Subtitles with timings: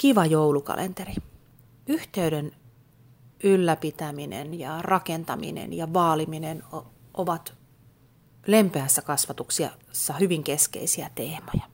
[0.00, 1.14] kiva joulukalenteri.
[1.86, 2.52] Yhteyden
[3.44, 6.62] ylläpitäminen ja rakentaminen ja vaaliminen
[7.14, 7.54] ovat
[8.46, 11.69] lempeässä kasvatuksessa hyvin keskeisiä teemoja.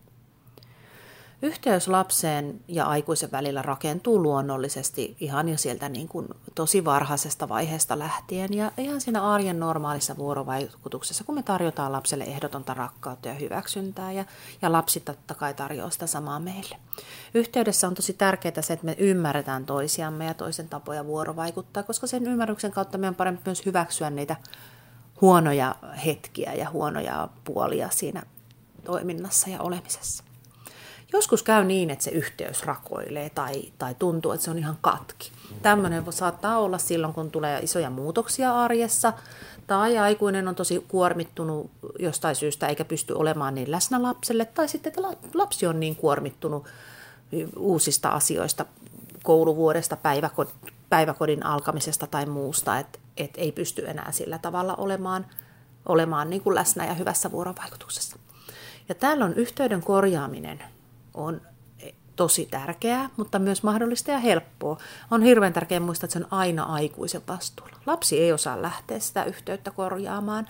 [1.47, 7.99] Yhteys lapseen ja aikuisen välillä rakentuu luonnollisesti ihan jo sieltä niin kuin tosi varhaisesta vaiheesta
[7.99, 14.13] lähtien ja ihan siinä arjen normaalissa vuorovaikutuksessa, kun me tarjotaan lapselle ehdotonta rakkautta ja hyväksyntää
[14.13, 14.25] ja,
[14.63, 16.77] ja lapsi totta kai tarjoaa sitä samaa meille.
[17.35, 22.27] Yhteydessä on tosi tärkeää se, että me ymmärretään toisiamme ja toisen tapoja vuorovaikuttaa, koska sen
[22.27, 24.37] ymmärryksen kautta meidän on parempi myös hyväksyä niitä
[25.21, 25.75] huonoja
[26.07, 28.23] hetkiä ja huonoja puolia siinä
[28.85, 30.26] toiminnassa ja olemisessa.
[31.13, 35.33] Joskus käy niin, että se yhteys rakoilee tai, tai tuntuu, että se on ihan katki.
[35.63, 39.13] Tämmöinen saattaa olla silloin, kun tulee isoja muutoksia arjessa
[39.67, 44.91] tai aikuinen on tosi kuormittunut jostain syystä eikä pysty olemaan niin läsnä lapselle tai sitten,
[44.91, 45.03] että
[45.35, 46.67] lapsi on niin kuormittunut
[47.57, 48.67] uusista asioista
[49.23, 49.97] kouluvuodesta,
[50.91, 55.27] päiväkodin alkamisesta tai muusta, että, että ei pysty enää sillä tavalla olemaan,
[55.87, 58.17] olemaan niin kuin läsnä ja hyvässä vuorovaikutuksessa.
[58.89, 60.63] Ja tällöin yhteyden korjaaminen
[61.17, 61.41] on
[62.17, 64.79] tosi tärkeää, mutta myös mahdollista ja helppoa.
[65.11, 67.77] On hirveän tärkeää muistaa, että se on aina aikuisen vastuulla.
[67.87, 70.49] Lapsi ei osaa lähteä sitä yhteyttä korjaamaan,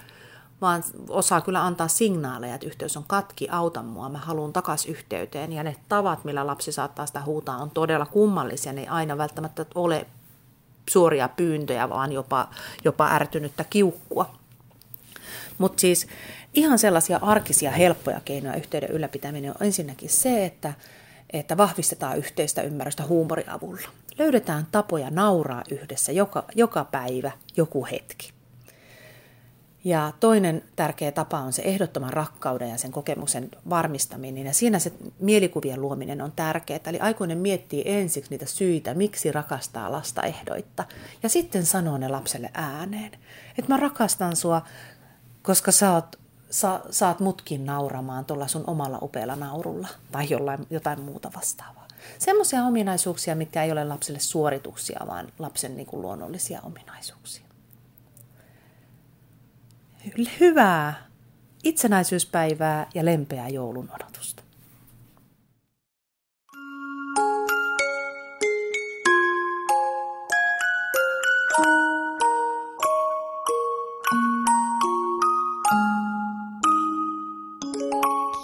[0.61, 5.53] vaan osaa kyllä antaa signaaleja, että yhteys on katki, auta mua, mä haluan takaisin yhteyteen.
[5.53, 8.73] Ja ne tavat, millä lapsi saattaa sitä huutaa, on todella kummallisia.
[8.73, 10.07] Ne ei aina välttämättä ole
[10.91, 12.49] suoria pyyntöjä, vaan jopa,
[12.85, 14.31] jopa ärtynyttä kiukkua.
[15.59, 16.07] Mutta siis
[16.55, 20.73] ihan sellaisia arkisia, helppoja keinoja yhteyden ylläpitäminen on ensinnäkin se, että,
[21.33, 23.89] että vahvistetaan yhteistä ymmärrystä huumorin avulla.
[24.19, 28.37] Löydetään tapoja nauraa yhdessä joka, joka päivä, joku hetki.
[29.87, 34.47] Ja toinen tärkeä tapa on se ehdottoman rakkauden ja sen kokemuksen varmistaminen.
[34.47, 36.81] Ja siinä se mielikuvien luominen on tärkeää.
[36.87, 40.85] Eli aikuinen miettii ensiksi niitä syitä, miksi rakastaa lasta ehdoitta.
[41.23, 43.13] Ja sitten sanoo ne lapselle ääneen.
[43.59, 44.63] Että mä rakastan sua,
[45.47, 46.17] koska sä oot
[46.51, 51.87] sa, saat mutkin nauramaan tuolla sun omalla upealla naurulla tai jollain, jotain muuta vastaavaa.
[52.19, 57.47] Semmoisia ominaisuuksia, mitkä ei ole lapselle suorituksia, vaan lapsen niin kuin luonnollisia ominaisuuksia.
[60.41, 61.07] Hyvää
[61.65, 64.43] itsenäisyyspäivää ja lempeää joulun odotusta.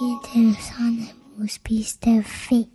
[0.03, 2.72] Interessante Muspis der Fee.